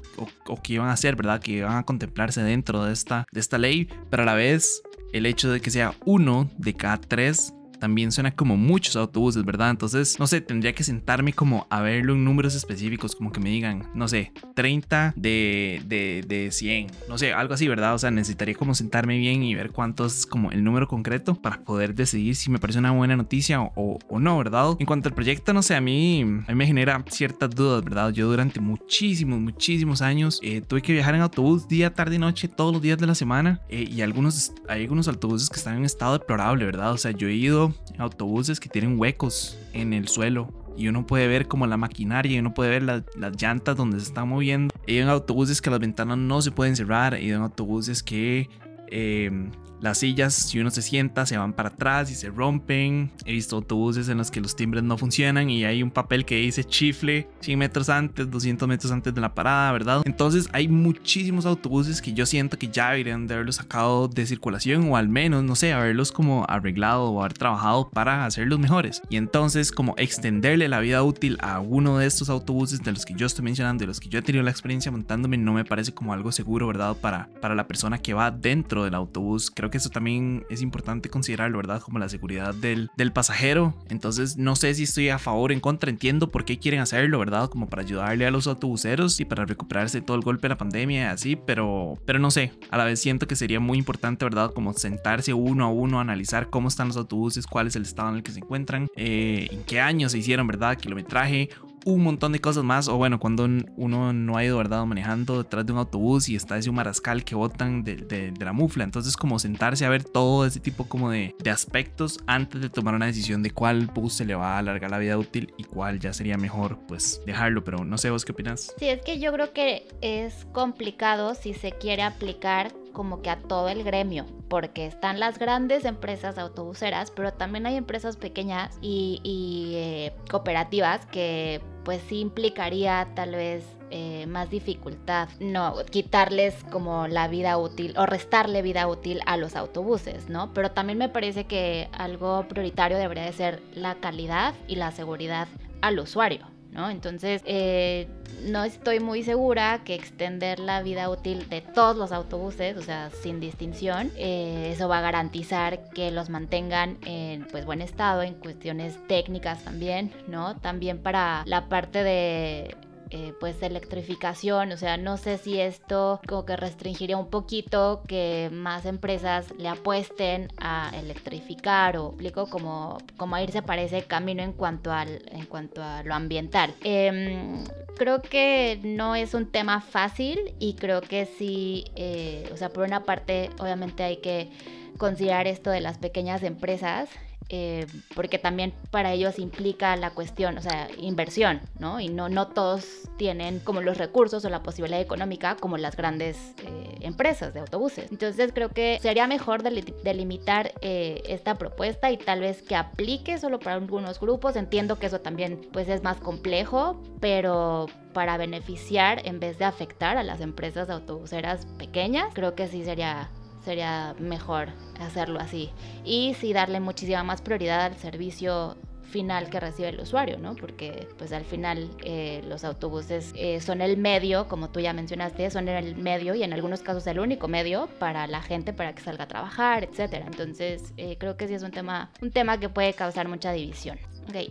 o, 0.48 0.62
que 0.62 0.74
iban 0.74 0.89
a 0.89 0.98
ser, 0.98 1.15
¿verdad? 1.15 1.42
Que 1.42 1.51
iban 1.51 1.77
a 1.77 1.83
contemplarse 1.83 2.42
dentro 2.42 2.86
de 2.86 2.94
esta, 2.94 3.25
de 3.31 3.39
esta 3.39 3.57
ley, 3.57 3.89
pero 4.09 4.24
a 4.24 4.25
la 4.25 4.36
vez 4.36 4.81
el 5.13 5.25
hecho 5.25 5.51
de 5.51 5.59
que 5.59 5.69
sea 5.69 5.94
uno 6.06 6.50
de 6.57 6.74
cada 6.74 6.98
tres 6.98 7.53
también 7.81 8.12
suena 8.12 8.31
como 8.31 8.57
muchos 8.57 8.95
autobuses, 8.95 9.44
¿verdad? 9.44 9.72
Entonces, 9.72 10.19
no 10.19 10.28
sé, 10.28 10.39
tendría 10.39 10.74
que 10.74 10.83
sentarme 10.83 11.33
como 11.33 11.66
a 11.72 11.81
verlo 11.81 12.13
en 12.13 12.24
números 12.24 12.54
específicos, 12.54 13.16
como 13.16 13.31
que 13.31 13.39
me 13.39 13.50
digan, 13.50 13.89
no 13.95 14.07
sé, 14.07 14.31
30 14.56 15.13
de, 15.16 15.81
de, 15.86 16.24
de 16.28 16.51
100, 16.51 16.92
no 17.10 17.18
sé, 17.18 17.33
algo 17.33 17.56
así, 17.56 17.68
¿verdad? 17.68 17.95
O 17.95 17.98
sea, 17.98 18.12
necesitaría 18.12 18.54
como 18.54 18.76
sentarme 18.76 19.18
bien 19.18 19.42
y 19.42 19.56
ver 19.56 19.71
cuánto 19.71 20.06
es 20.06 20.28
como 20.28 20.52
el 20.52 20.64
número 20.64 20.88
concreto 20.88 21.33
para 21.33 21.64
poder 21.64 21.95
decidir 21.95 22.35
si 22.35 22.52
me 22.52 22.59
parece 22.59 22.78
una 22.78 22.92
buena 22.92 23.18
noticia 23.18 23.61
o, 23.61 23.97
o 24.07 24.19
no, 24.19 24.38
¿verdad? 24.38 24.76
En 24.78 24.85
cuanto 24.85 25.09
al 25.09 25.16
proyecto, 25.16 25.52
no 25.52 25.64
sé, 25.64 25.76
a 25.76 25.81
mí, 25.81 26.21
a 26.21 26.52
mí 26.52 26.56
me 26.56 26.68
genera 26.68 27.04
ciertas 27.09 27.50
dudas, 27.50 27.83
¿verdad? 27.83 28.11
Yo 28.11 28.30
durante 28.30 28.59
muchísimos, 28.59 29.40
muchísimos 29.40 30.04
años 30.04 30.40
eh, 30.44 30.61
tuve 30.61 30.83
que 30.83 30.94
viajar 30.94 31.16
en 31.16 31.21
autobús 31.21 31.68
día, 31.68 31.95
tarde 31.95 32.18
y 32.18 32.19
noche, 32.19 32.47
todos 32.47 32.73
los 32.73 32.81
días 32.83 33.00
de 33.00 33.07
la 33.07 33.16
semana 33.16 33.59
eh, 33.69 33.90
y 33.92 34.02
algunos, 34.02 34.54
hay 34.69 34.81
algunos 34.81 35.07
autobuses 35.07 35.50
que 35.50 35.57
están 35.57 35.78
en 35.78 35.85
estado 35.85 36.14
deplorable, 36.14 36.64
¿verdad? 36.66 36.92
O 36.92 36.97
sea, 36.97 37.09
yo 37.09 37.28
he 37.28 37.33
ido 37.33 37.70
autobuses 37.97 38.59
que 38.59 38.69
tienen 38.69 38.99
huecos 38.99 39.57
en 39.73 39.94
el 39.94 40.07
suelo 40.07 40.49
y 40.78 40.87
uno 40.87 41.06
puede 41.06 41.28
ver 41.28 41.47
como 41.47 41.68
la 41.68 41.78
maquinaria 41.78 42.35
y 42.35 42.40
uno 42.40 42.54
puede 42.54 42.69
ver 42.71 42.83
las 42.83 43.42
llantas 43.42 43.75
donde 43.75 43.99
se 43.99 44.06
están 44.06 44.30
moviendo. 44.30 44.73
Hay 44.87 44.99
autobuses 45.01 45.61
que 45.61 45.69
las 45.69 45.80
ventanas 45.80 46.18
no 46.18 46.42
se 46.42 46.51
pueden 46.51 46.75
cerrar, 46.75 47.13
hay 47.13 47.31
autobuses 47.31 48.04
que 48.04 48.49
eh, 48.87 49.49
las 49.81 49.97
sillas, 49.97 50.33
si 50.33 50.59
uno 50.59 50.69
se 50.69 50.81
sienta, 50.81 51.26
se 51.26 51.38
van 51.38 51.54
para 51.54 51.69
atrás 51.69 52.11
y 52.11 52.16
se 52.16 52.30
rompen. 52.30 53.11
He 53.26 53.33
visto 53.33 53.56
autobuses 53.56 54.07
en 54.09 54.18
los 54.18 54.31
que 54.31 54.40
los 54.40 54.56
timbres 54.56 54.83
no 54.83 54.97
funcionan 54.97 55.50
y 55.50 55.66
hay 55.66 55.83
un 55.83 55.92
papel 55.92 56.23
que 56.23 56.35
dice 56.35 56.64
chifle 56.64 57.28
100 57.42 57.59
metros 57.59 57.90
antes, 57.90 58.30
200 58.30 58.68
metros 58.68 58.92
antes 58.92 59.14
de 59.14 59.21
la 59.21 59.33
parada, 59.33 59.71
¿verdad? 59.71 60.02
Entonces 60.06 60.47
hay 60.54 60.68
muchísimos 60.68 61.45
autobuses 61.45 62.02
que 62.02 62.14
yo 62.14 62.26
siento 62.26 62.57
que 62.57 62.68
ya 62.68 62.92
deberían 62.92 63.28
de 63.28 63.33
haberlos 63.33 63.56
sacado 63.56 64.07
de 64.07 64.26
circulación 64.26 64.90
o 64.92 64.97
al 64.97 65.09
menos, 65.09 65.44
no 65.44 65.56
sé, 65.56 65.73
haberlos 65.73 66.11
como 66.11 66.45
arreglado 66.47 67.06
o 67.06 67.21
haber 67.21 67.33
trabajado 67.33 67.90
para 67.90 68.26
hacerlos 68.26 68.59
mejores. 68.59 69.02
Y 69.09 69.18
entonces 69.18 69.71
como 69.71 69.95
extenderle 69.97 70.68
la 70.68 70.80
vida 70.80 71.02
útil 71.02 71.38
a 71.42 71.59
uno 71.59 71.97
de 71.97 72.06
estos 72.06 72.30
autobuses 72.30 72.83
de 72.83 72.92
los 72.92 73.06
que 73.06 73.16
yo 73.16 73.26
estoy 73.26 73.44
mencionando, 73.45 73.81
de 73.81 73.88
los 73.88 74.00
que 74.00 74.09
yo 74.09 74.19
he 74.19 74.21
tenido 74.21 74.44
la 74.44 74.52
experiencia 74.52 74.92
montándome, 74.92 75.38
no 75.38 75.54
me 75.54 75.66
parece 75.66 75.92
como 75.94 76.14
algo 76.14 76.31
seguro, 76.31 76.68
¿verdad? 76.68 76.95
Para, 76.97 77.30
para 77.42 77.56
la 77.56 77.68
persona 77.68 77.97
que 77.97 78.14
va 78.14 78.30
dentro 78.30 78.83
del 78.83 78.94
autobús. 78.94 79.50
Creo 79.50 79.70
que 79.71 79.78
eso 79.78 79.90
también 79.90 80.45
es 80.49 80.61
importante 80.61 81.09
considerarlo, 81.09 81.57
¿verdad? 81.57 81.81
Como 81.81 81.99
la 81.99 82.09
seguridad 82.09 82.54
del, 82.54 82.90
del 82.97 83.11
pasajero. 83.11 83.73
Entonces, 83.90 84.37
no 84.37 84.56
sé 84.56 84.73
si 84.75 84.83
estoy 84.83 85.09
a 85.09 85.18
favor 85.18 85.51
o 85.51 85.54
en 85.54 85.59
contra. 85.59 85.90
Entiendo 85.90 86.30
por 86.30 86.45
qué 86.45 86.59
quieren 86.59 86.81
hacerlo, 86.81 87.19
¿verdad? 87.19 87.49
Como 87.49 87.69
para 87.69 87.81
ayudarle 87.81 88.25
a 88.28 88.31
los 88.31 88.47
autobuseros 88.47 89.19
y 89.19 89.25
para 89.25 89.45
recuperarse 89.45 90.01
todo 90.01 90.16
el 90.18 90.23
golpe 90.23 90.44
de 90.44 90.49
la 90.49 90.57
pandemia 90.57 91.11
así, 91.11 91.35
pero, 91.35 91.97
pero 92.06 92.19
no 92.19 92.31
sé. 92.31 92.51
A 92.69 92.78
la 92.78 92.85
vez 92.85 92.99
siento 92.99 93.28
que 93.28 93.35
sería 93.35 93.59
muy 93.59 93.78
importante, 93.78 94.25
¿verdad? 94.25 94.51
Como 94.54 94.73
sentarse 94.73 95.33
uno 95.33 95.66
a 95.66 95.69
uno, 95.69 95.99
analizar 95.99 96.49
cómo 96.49 96.68
están 96.68 96.87
los 96.87 96.97
autobuses, 96.97 97.47
cuál 97.47 97.68
es 97.68 97.75
el 97.75 97.83
estado 97.83 98.09
en 98.09 98.18
el 98.18 98.23
que 98.23 98.31
se 98.31 98.40
encuentran, 98.40 98.87
eh, 98.95 99.47
en 99.51 99.63
qué 99.63 99.80
año 99.80 100.09
se 100.09 100.18
hicieron, 100.18 100.47
¿verdad? 100.47 100.78
Kilometraje 100.78 101.49
un 101.85 102.04
montón 102.04 102.31
de 102.31 102.40
cosas 102.40 102.64
más. 102.64 102.88
O 102.88 102.97
bueno, 102.97 103.19
cuando 103.19 103.47
uno 103.76 104.14
no 104.14 104.38
ha 104.38 104.44
ido, 104.44 104.57
¿verdad? 104.57 104.85
Manejando 104.85 105.44
detrás 105.44 105.66
de 105.66 105.73
un 105.73 105.80
autobús 105.80 106.30
y 106.30 106.35
está 106.35 106.57
ese 106.57 106.69
un 106.69 106.76
marascal 106.76 107.23
que 107.23 107.35
botan 107.35 107.83
de, 107.83 108.33
la 108.40 108.54
mufla. 108.54 108.83
Entonces, 108.83 109.18
como 109.18 109.40
sentarse 109.40 109.85
a 109.85 109.90
ver 109.90 110.04
todo 110.04 110.45
ese 110.45 110.59
tipo 110.59 110.85
como 110.85 111.09
de, 111.09 111.35
de, 111.40 111.50
aspectos 111.50 112.19
antes 112.28 112.61
de 112.61 112.69
tomar 112.69 112.95
una 112.95 113.06
decisión 113.06 113.44
de 113.44 113.52
cuál 113.52 113.88
bus 113.88 114.14
se 114.14 114.26
le 114.26 114.35
va 114.35 114.56
a 114.56 114.59
alargar 114.59 114.92
la 114.92 115.00
vida 115.00 115.18
útil 115.18 115.54
y 115.57 115.64
cuál 115.64 116.00
ya 116.00 116.14
sería 116.14 116.38
mejor, 116.38 116.80
pues 116.88 117.21
dejarlo. 117.26 117.64
Pero 117.64 117.83
no 117.85 117.97
sé, 117.97 118.09
vos 118.09 118.26
qué 118.26 118.31
opinas. 118.31 118.73
Sí, 118.78 118.88
es 118.88 119.02
que 119.02 119.19
yo 119.19 119.31
creo 119.33 119.54
que 119.54 119.88
es 120.02 120.45
complicado 120.52 121.35
si 121.35 121.54
se 121.54 121.71
quiere 121.71 122.04
aplicar 122.04 122.73
como 122.92 123.21
que 123.21 123.30
a 123.30 123.38
todo 123.38 123.69
el 123.69 123.83
gremio, 123.83 124.26
porque 124.50 124.85
están 124.85 125.19
las 125.19 125.40
grandes 125.40 125.85
empresas 125.85 126.38
autobuseras, 126.38 127.11
pero 127.11 127.33
también 127.33 127.66
hay 127.66 127.76
empresas 127.76 128.18
pequeñas 128.18 128.78
y, 128.81 129.71
eh, 129.76 130.14
cooperativas 130.30 131.06
que 131.06 131.61
pues 131.83 132.02
sí 132.07 132.19
implicaría 132.19 133.07
tal 133.16 133.31
vez 133.31 133.66
eh, 133.90 134.26
más 134.28 134.50
dificultad, 134.50 135.28
no 135.40 135.76
quitarles 135.90 136.64
como 136.71 137.07
la 137.07 137.28
vida 137.28 137.57
útil 137.57 137.94
o 137.97 138.06
restarle 138.06 138.61
vida 138.61 138.88
útil 138.88 139.19
a 139.26 139.35
los 139.35 139.56
autobuses, 139.56 140.30
¿no? 140.30 140.54
Pero 140.54 140.71
también 140.71 140.97
me 140.97 141.09
parece 141.09 141.45
que 141.45 141.90
algo 141.92 142.47
prioritario 142.47 142.97
debería 142.97 143.26
de 143.26 143.33
ser 143.33 143.61
la 143.73 143.95
calidad 143.95 144.54
y 144.68 144.76
la 144.76 144.92
seguridad 144.92 145.47
al 145.81 146.00
usuario. 146.00 146.47
¿No? 146.71 146.90
Entonces, 146.90 147.42
eh, 147.45 148.07
no 148.44 148.63
estoy 148.63 148.99
muy 148.99 149.23
segura 149.23 149.81
que 149.83 149.94
extender 149.94 150.59
la 150.59 150.81
vida 150.81 151.09
útil 151.09 151.47
de 151.49 151.61
todos 151.61 151.95
los 151.97 152.11
autobuses, 152.11 152.78
o 152.78 152.81
sea, 152.81 153.09
sin 153.21 153.40
distinción, 153.40 154.11
eh, 154.16 154.71
eso 154.73 154.87
va 154.87 154.99
a 154.99 155.01
garantizar 155.01 155.90
que 155.92 156.11
los 156.11 156.30
mantengan 156.30 156.97
en 157.06 157.45
pues 157.51 157.66
buen 157.66 157.81
estado, 157.81 158.23
en 158.23 158.35
cuestiones 158.35 158.95
técnicas 159.07 159.63
también, 159.63 160.11
¿no? 160.28 160.56
También 160.57 160.99
para 160.99 161.44
la 161.45 161.68
parte 161.68 162.04
de 162.04 162.75
eh, 163.11 163.33
pues 163.39 163.61
electrificación, 163.61 164.71
o 164.71 164.77
sea, 164.77 164.97
no 164.97 165.18
sé 165.18 165.37
si 165.37 165.59
esto 165.59 166.21
como 166.27 166.45
que 166.45 166.56
restringiría 166.56 167.18
un 167.18 167.30
poquito 167.30 168.03
que 168.07 168.49
más 168.53 168.85
empresas 168.85 169.53
le 169.57 169.68
apuesten 169.68 170.47
a 170.57 170.91
electrificar 170.94 171.97
o 171.97 172.07
explico 172.09 172.49
como, 172.49 172.97
como 173.18 173.37
irse 173.37 173.61
para 173.61 173.81
ese 173.81 174.03
camino 174.03 174.44
en 174.44 174.53
cuanto, 174.53 174.91
al, 174.91 175.21
en 175.31 175.45
cuanto 175.45 175.83
a 175.83 176.03
lo 176.03 176.13
ambiental. 176.13 176.73
Em, 176.83 177.65
creo 177.97 178.21
que 178.21 178.80
no 178.83 179.15
es 179.15 179.33
un 179.33 179.51
tema 179.51 179.81
fácil 179.81 180.56
y 180.59 180.75
creo 180.75 181.01
que 181.01 181.25
sí, 181.25 181.85
eh, 181.95 182.49
o 182.53 182.57
sea, 182.57 182.69
por 182.69 182.85
una 182.85 183.03
parte 183.03 183.49
obviamente 183.59 184.03
hay 184.03 184.18
que 184.18 184.49
considerar 184.97 185.47
esto 185.47 185.69
de 185.69 185.81
las 185.81 185.97
pequeñas 185.97 186.44
empresas 186.44 187.09
eh, 187.54 187.86
porque 188.16 188.40
también 188.40 188.74
para 188.92 189.12
ellos 189.12 189.38
implica 189.38 189.98
la 189.98 190.12
cuestión, 190.12 190.58
o 190.58 190.62
sea, 190.62 190.88
inversión, 190.98 191.60
¿no? 191.80 192.00
Y 192.00 192.08
no, 192.08 192.30
no 192.30 192.48
todos 192.48 193.10
tienen 193.18 193.60
como 193.60 193.81
los 193.81 193.98
recursos 193.98 194.46
o 194.46 194.50
la 194.50 194.64
posibilidad 194.64 195.02
económica 195.02 195.58
como 195.58 195.76
las 195.76 195.98
grandes 195.98 196.38
eh, 196.66 196.96
empresas 197.02 197.54
de 197.54 197.60
autobuses. 197.60 198.10
Entonces 198.10 198.54
creo 198.54 198.70
que 198.70 199.00
sería 199.02 199.28
mejor 199.28 199.64
delimitar 199.64 200.72
eh, 200.80 201.24
esta 201.28 201.56
propuesta 201.56 202.10
y 202.10 202.18
tal 202.18 202.40
vez 202.40 202.62
que 202.62 202.78
aplique 202.78 203.38
solo 203.38 203.60
para 203.60 203.76
algunos 203.76 204.22
grupos. 204.22 204.56
Entiendo 204.56 204.98
que 204.98 205.08
eso 205.08 205.20
también 205.20 205.68
pues 205.74 205.90
es 205.90 206.04
más 206.04 206.22
complejo, 206.22 207.02
pero 207.20 207.88
para 208.14 208.38
beneficiar 208.38 209.28
en 209.28 209.42
vez 209.42 209.60
de 209.60 209.66
afectar 209.66 210.16
a 210.18 210.24
las 210.24 210.40
empresas 210.40 210.90
autobuseras 210.90 211.66
pequeñas, 211.78 212.34
creo 212.34 212.56
que 212.56 212.68
sí 212.68 212.86
sería 212.86 213.30
sería 213.63 214.15
mejor 214.19 214.69
hacerlo 214.99 215.39
así. 215.39 215.69
Y 216.03 216.35
sí 216.39 216.53
darle 216.53 216.80
muchísima 216.80 217.23
más 217.23 217.41
prioridad 217.41 217.81
al 217.81 217.97
servicio 217.97 218.77
final 219.11 219.49
que 219.49 219.59
recibe 219.59 219.89
el 219.89 219.99
usuario, 219.99 220.39
¿no? 220.39 220.56
Porque 220.56 221.07
pues 221.18 221.31
al 221.33 221.44
final 221.44 221.89
eh, 222.03 222.41
los 222.47 222.63
autobuses 222.63 223.33
eh, 223.35 223.59
son 223.61 223.81
el 223.81 223.97
medio, 223.97 224.47
como 224.47 224.69
tú 224.69 224.80
ya 224.80 224.94
mencionaste, 224.94 225.51
son 225.51 225.68
el 225.68 225.95
medio 225.97 226.33
y 226.33 226.44
en 226.44 226.53
algunos 226.53 226.81
casos 226.81 227.06
el 227.07 227.19
único 227.19 227.47
medio 227.47 227.87
para 227.99 228.25
la 228.25 228.41
gente 228.41 228.73
para 228.73 228.95
que 228.95 229.01
salga 229.03 229.25
a 229.25 229.27
trabajar, 229.27 229.83
etcétera. 229.83 230.25
Entonces 230.25 230.94
eh, 230.97 231.18
creo 231.19 231.37
que 231.37 231.47
sí 231.47 231.53
es 231.53 231.63
un 231.63 231.71
tema, 231.71 232.09
un 232.21 232.31
tema 232.31 232.59
que 232.59 232.69
puede 232.69 232.94
causar 232.94 233.27
mucha 233.27 233.51
división. 233.51 233.99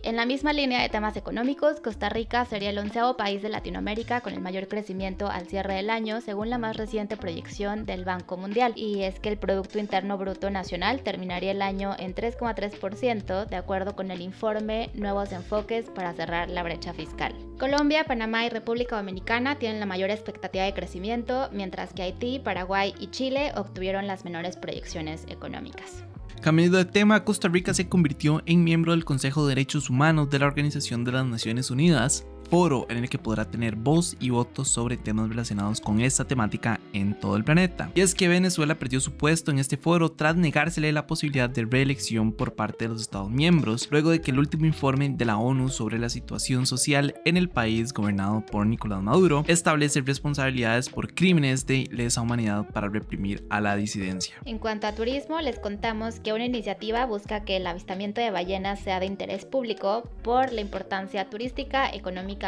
En 0.03 0.17
la 0.17 0.27
misma 0.27 0.53
línea 0.53 0.83
de 0.83 0.89
temas 0.89 1.17
económicos, 1.17 1.81
Costa 1.81 2.09
Rica 2.09 2.45
sería 2.45 2.71
el 2.71 2.79
onceavo 2.79 3.17
país 3.17 3.41
de 3.41 3.49
Latinoamérica 3.49 4.21
con 4.21 4.35
el 4.35 4.41
mayor 4.41 4.69
crecimiento 4.69 5.29
al 5.29 5.47
cierre 5.47 5.75
del 5.75 5.91
año, 5.91 6.21
según 6.21 6.51
la 6.51 6.59
más 6.59 6.77
reciente 6.77 7.17
proyección 7.17 7.87
del 7.87 8.05
Banco 8.05 8.37
Mundial. 8.37 8.73
Y 8.77 9.03
es 9.03 9.21
que 9.21 9.31
el 9.31 9.39
Producto 9.39 9.79
Interno 9.79 10.19
Bruto 10.19 10.51
Nacional 10.51 11.03
terminaría 11.03 11.53
el 11.53 11.63
año 11.63 11.95
en 11.99 12.15
3,3%, 12.15 13.47
de 13.47 13.57
acuerdo 13.57 13.97
con 13.97 14.11
el 14.11 14.21
informe 14.21 14.91
Nuevos 14.95 15.33
Enfoques 15.33 15.87
para 15.91 16.13
cerrar 16.13 16.51
la 16.51 16.63
brecha 16.63 16.93
fiscal. 16.93 17.35
Colombia, 17.59 18.05
Panamá 18.05 18.45
y 18.45 18.51
República 18.51 18.97
Dominicana 18.97 19.59
tienen 19.59 19.81
la 19.81 19.87
mayor 19.87 20.11
expectativa 20.11 20.65
de 20.65 20.75
crecimiento, 20.75 21.49
mientras 21.53 21.95
que 21.95 22.03
Haití, 22.03 22.39
Paraguay 22.39 22.95
y 22.99 23.09
Chile 23.09 23.53
obtuvieron 23.57 24.07
las 24.07 24.25
menores 24.25 24.57
proyecciones 24.57 25.25
económicas. 25.29 26.05
Cambiando 26.41 26.79
de 26.79 26.85
tema, 26.87 27.25
Costa 27.25 27.49
Rica 27.49 27.75
se 27.75 27.89
convirtió 27.89 28.43
en 28.47 28.65
miembro 28.65 28.93
del 28.93 29.05
Consejo 29.05 29.47
de 29.47 29.51
Derechos 29.51 29.91
Humanos 29.91 30.31
de 30.31 30.39
la 30.39 30.47
Organización 30.47 31.05
de 31.05 31.13
las 31.13 31.27
Naciones 31.27 31.71
Unidas 31.71 32.25
foro 32.51 32.87
en 32.91 32.99
el 32.99 33.09
que 33.09 33.19
podrá 33.19 33.45
tener 33.45 33.77
voz 33.77 34.17
y 34.21 34.31
votos 34.31 34.69
sobre 34.69 34.97
temas 34.97 35.29
relacionados 35.29 35.81
con 35.81 36.01
esta 36.01 36.27
temática 36.27 36.81
en 36.93 37.19
todo 37.19 37.37
el 37.37 37.45
planeta. 37.45 37.91
Y 37.95 38.01
es 38.01 38.15
que 38.15 38.29
Venezuela 38.29 38.79
perdió 38.79 39.01
su 39.01 39.13
puesto 39.13 39.51
en 39.51 39.59
este 39.59 39.77
foro 39.77 40.11
tras 40.11 40.37
negársele 40.37 40.93
la 40.93 41.07
posibilidad 41.07 41.49
de 41.49 41.65
reelección 41.65 42.33
por 42.33 42.55
parte 42.55 42.85
de 42.85 42.91
los 42.91 43.03
Estados 43.03 43.31
miembros, 43.31 43.89
luego 43.91 44.11
de 44.11 44.21
que 44.21 44.33
el 44.33 44.39
último 44.39 44.67
informe 44.67 45.09
de 45.11 45.25
la 45.25 45.39
ONU 45.39 45.69
sobre 45.69 45.99
la 45.99 46.09
situación 46.09 46.67
social 46.67 47.15
en 47.25 47.37
el 47.37 47.49
país 47.49 47.93
gobernado 47.93 48.45
por 48.45 48.67
Nicolás 48.67 49.03
Maduro 49.03 49.45
establece 49.47 50.01
responsabilidades 50.01 50.89
por 50.89 51.15
crímenes 51.15 51.67
de 51.67 51.89
lesa 51.93 52.21
humanidad 52.21 52.67
para 52.73 52.89
reprimir 52.89 53.47
a 53.49 53.61
la 53.61 53.77
disidencia. 53.77 54.35
En 54.45 54.59
cuanto 54.59 54.87
a 54.87 54.95
turismo, 54.95 55.41
les 55.41 55.59
contamos 55.59 56.19
que 56.19 56.33
una 56.33 56.47
iniciativa 56.47 57.07
busca 57.07 57.45
que 57.45 57.57
el 57.57 57.67
avistamiento 57.67 58.21
de 58.21 58.31
ballenas 58.31 58.81
sea 58.81 58.99
de 58.99 59.07
interés 59.07 59.45
público 59.45 60.09
por 60.23 60.53
la 60.53 60.61
importancia 60.61 61.29
turística, 61.31 61.89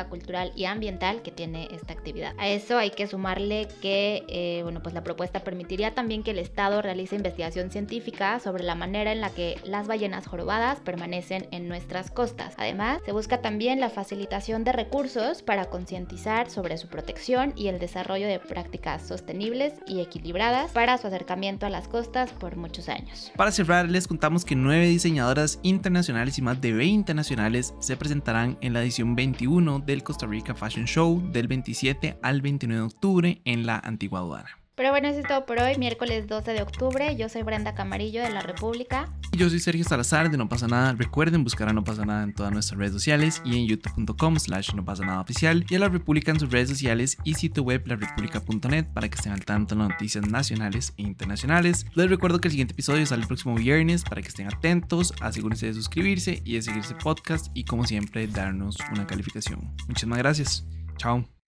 cultural 0.09 0.53
y 0.57 0.65
ambiental 0.65 1.23
que 1.23 1.31
tiene 1.31 1.69
esta 1.73 1.93
actividad. 1.93 2.35
A 2.39 2.49
eso 2.49 2.79
hay 2.79 2.91
que 2.91 3.07
sumarle 3.07 3.69
que 3.81 4.25
eh, 4.29 4.61
bueno, 4.63 4.83
pues 4.83 4.95
la 4.95 5.05
propuesta 5.05 5.41
permitiría 5.41 5.95
también 5.95 6.23
que 6.23 6.33
el 6.33 6.39
Estado 6.39 6.83
realice 6.83 7.17
investigación 7.17 7.71
científica 7.71 8.41
sobre 8.41 8.65
la 8.65 8.75
manera 8.75 9.13
en 9.13 9.21
la 9.21 9.31
que 9.31 9.57
las 9.65 9.87
ballenas 9.87 10.27
jorobadas 10.27 10.81
permanecen 10.81 11.47
en 11.51 11.69
nuestras 11.69 12.11
costas. 12.11 12.55
Además, 12.57 13.01
se 13.05 13.13
busca 13.13 13.41
también 13.41 13.81
la 13.81 13.91
facilitación 13.91 14.65
de 14.65 14.73
recursos 14.73 15.43
para 15.43 15.67
concientizar 15.67 16.51
sobre 16.51 16.79
su 16.79 16.89
protección 16.89 17.53
y 17.57 17.69
el 17.69 17.79
desarrollo 17.79 18.27
de 18.27 18.39
prácticas 18.39 19.07
sostenibles 19.07 19.75
y 19.87 20.01
equilibradas 20.01 20.73
para 20.73 20.99
su 20.99 21.07
acercamiento 21.07 21.67
a 21.67 21.71
las 21.71 21.89
costas 21.89 22.31
por 22.33 22.57
muchos 22.57 22.89
años. 22.89 23.33
Para 23.37 23.53
cerrar, 23.53 23.89
les 23.89 24.09
contamos 24.09 24.45
que 24.45 24.57
nueve 24.57 24.87
diseñadoras 24.87 25.59
internacionales 25.63 26.39
y 26.39 26.43
más 26.43 26.61
de 26.61 26.73
20 26.73 27.15
nacionales 27.15 27.75
se 27.81 27.97
presentarán 27.97 28.59
en 28.61 28.73
la 28.73 28.83
edición 28.83 29.15
21 29.15 29.82
del 29.85 30.03
Costa 30.03 30.27
Rica 30.27 30.55
Fashion 30.55 30.87
Show 30.87 31.31
del 31.33 31.49
27 31.49 32.19
al 32.23 32.41
29 32.41 32.81
de 32.81 32.87
octubre 32.87 33.43
en 33.45 33.67
la 33.67 33.79
Antigua 33.79 34.21
Aduana. 34.21 34.62
Pero 34.75 34.91
bueno, 34.91 35.09
eso 35.09 35.21
es 35.21 35.26
todo 35.26 35.45
por 35.45 35.61
hoy, 35.61 35.76
miércoles 35.76 36.26
12 36.26 36.52
de 36.52 36.62
octubre. 36.62 37.14
Yo 37.17 37.29
soy 37.29 37.43
Brenda 37.43 37.75
Camarillo 37.75 38.23
de 38.23 38.31
La 38.31 38.41
República. 38.41 39.12
Y 39.31 39.37
yo 39.37 39.50
soy 39.50 39.61
Sergio 39.61 39.85
Salazar 39.85 40.31
de 40.31 40.38
No 40.38 40.49
Pasa 40.49 40.67
Nada. 40.67 40.95
Recuerden 40.95 41.45
buscar 41.45 41.69
a 41.69 41.73
No 41.75 41.85
Pasa 41.85 42.07
Nada 42.07 42.23
en 42.23 42.35
todas 42.35 42.52
nuestras 42.52 42.79
redes 42.79 42.93
sociales 42.93 43.43
y 43.45 43.59
en 43.59 43.67
youtube.com 43.67 44.38
slash 44.38 44.75
no 44.75 44.85
pasa 44.85 45.05
nada 45.05 45.21
oficial 45.21 45.67
y 45.69 45.75
a 45.75 45.79
La 45.79 45.88
República 45.88 46.31
en 46.31 46.41
sus 46.41 46.50
redes 46.50 46.71
sociales 46.71 47.19
y 47.23 47.35
sitio 47.35 47.62
web 47.62 47.87
larepublica.net 47.87 48.87
para 48.95 49.09
que 49.09 49.17
estén 49.17 49.33
al 49.33 49.45
tanto 49.45 49.75
de 49.75 49.81
las 49.81 49.91
noticias 49.91 50.26
nacionales 50.26 50.95
e 50.97 51.02
internacionales. 51.02 51.87
Les 51.95 52.09
recuerdo 52.09 52.41
que 52.41 52.49
el 52.49 52.52
siguiente 52.52 52.73
episodio 52.73 53.05
sale 53.05 53.23
el 53.23 53.29
próximo 53.29 53.55
viernes 53.55 54.05
para 54.05 54.23
que 54.23 54.29
estén 54.29 54.47
atentos, 54.47 55.12
asegúrense 55.21 55.67
de 55.67 55.75
suscribirse 55.75 56.43
y 56.45 56.55
de 56.55 56.62
seguirse 56.62 56.95
podcast 56.95 57.49
y 57.55 57.64
como 57.64 57.85
siempre 57.85 58.26
darnos 58.26 58.79
una 58.91 59.07
calificación. 59.07 59.75
Muchísimas 59.87 60.19
gracias. 60.19 60.64
Chao. 60.97 61.42